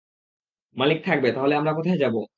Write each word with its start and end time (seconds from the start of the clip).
মালিক 0.75 0.99
থাকবে, 1.05 1.29
তাহলে 1.35 1.53
আমরা 1.55 1.71
কোথায় 1.77 1.99
যাবো? 2.03 2.21